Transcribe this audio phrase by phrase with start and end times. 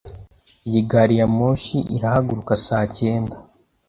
[0.67, 3.35] Iyi gari ya moshi irahaguruka saa cyenda.